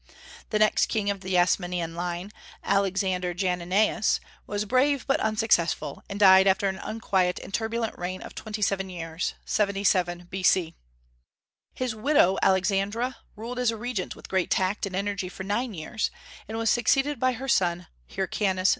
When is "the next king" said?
0.49-1.11